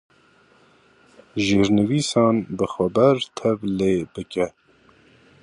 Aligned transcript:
Jêrnivîsan 1.45 2.35
bixweber 2.57 3.17
tevlî 3.37 3.95
bike. 4.13 4.47